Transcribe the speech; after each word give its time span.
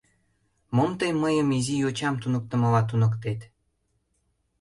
—Мом 0.75 0.91
тый 0.99 1.11
мыйым 1.21 1.47
изи 1.57 1.75
йочам 1.83 2.15
туныктымыла 2.21 2.81
туныктет! 2.89 3.41